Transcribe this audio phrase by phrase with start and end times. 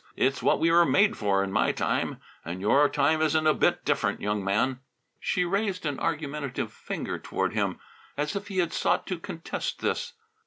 [0.15, 3.85] It's what we were made for in my time, and your time isn't a bit
[3.85, 4.79] different, young man."
[5.19, 7.77] She raised an argumentative finger toward him,
[8.17, 10.13] as if he had sought to contest this.